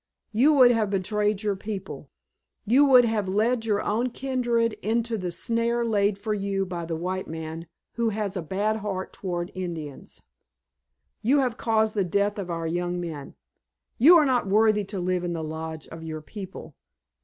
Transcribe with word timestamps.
You 0.31 0.53
would 0.53 0.71
have 0.71 0.89
betrayed 0.89 1.43
your 1.43 1.55
people. 1.55 2.09
You 2.65 2.85
would 2.85 3.05
have 3.05 3.29
led 3.29 3.65
your 3.65 3.83
own 3.83 4.09
kindred 4.09 4.73
into 4.81 5.15
the 5.15 5.29
snare 5.31 5.85
laid 5.85 6.17
for 6.17 6.33
you 6.33 6.65
by 6.65 6.85
the 6.85 6.95
white 6.95 7.27
man 7.27 7.67
who 7.97 8.09
has 8.09 8.35
a 8.35 8.41
bad 8.41 8.77
heart 8.77 9.13
toward 9.13 9.51
Indians. 9.53 10.23
You 11.21 11.41
have 11.41 11.55
caused 11.55 11.93
the 11.93 12.03
death 12.03 12.39
of 12.39 12.49
our 12.49 12.65
young 12.65 12.99
men. 12.99 13.35
You 13.99 14.17
are 14.17 14.25
not 14.25 14.47
worthy 14.47 14.83
to 14.85 14.99
live 14.99 15.23
in 15.23 15.33
the 15.33 15.43
lodge 15.43 15.87
of 15.89 16.01
your 16.03 16.21
people. 16.23 16.73